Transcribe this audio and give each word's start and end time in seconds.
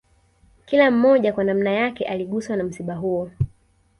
Kila 0.65 0.91
mmoja 0.91 1.33
kwa 1.33 1.43
nanma 1.43 1.69
yake 1.69 2.05
aliguswa 2.05 2.55
na 2.55 2.63
msiba 2.63 2.95
huo 2.95 3.31